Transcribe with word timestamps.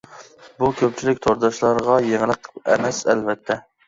بۇ 0.61 0.69
كۆپچىلىك 0.77 1.19
تورداشلارغا 1.25 1.97
يېڭىلىق 2.05 2.49
ئەمەس 2.71 3.03
ئەلۋەتتە. 3.13 3.59